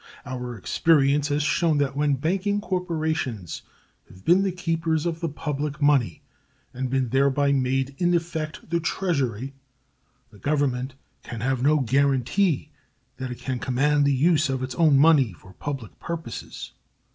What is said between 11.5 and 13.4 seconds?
no guaranty that it